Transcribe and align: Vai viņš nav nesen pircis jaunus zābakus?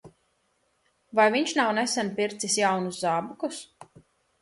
Vai 1.19 1.27
viņš 1.35 1.53
nav 1.61 1.71
nesen 1.81 2.11
pircis 2.19 2.59
jaunus 2.65 3.01
zābakus? 3.07 3.65